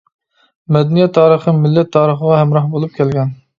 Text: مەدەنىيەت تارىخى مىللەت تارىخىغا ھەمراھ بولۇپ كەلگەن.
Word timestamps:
مەدەنىيەت 0.77 1.13
تارىخى 1.19 1.55
مىللەت 1.59 1.93
تارىخىغا 1.99 2.43
ھەمراھ 2.43 2.69
بولۇپ 2.75 2.99
كەلگەن. 3.01 3.33